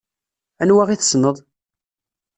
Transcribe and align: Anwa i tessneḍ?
Anwa 0.61 0.83
i 0.93 0.95
tessneḍ? 0.99 1.37